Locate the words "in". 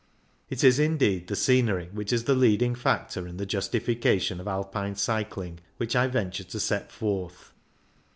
3.27-3.37